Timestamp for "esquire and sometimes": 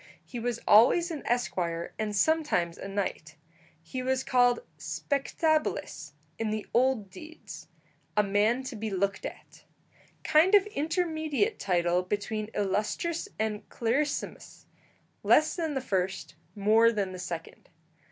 1.27-2.79